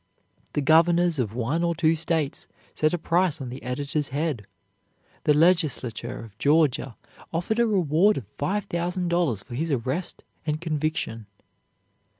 [0.53, 4.47] The Governors of one or two States set a price on the editor's head.
[5.25, 6.97] The legislature of Georgia
[7.31, 11.27] offered a reward of five thousand dollars for his arrest and conviction.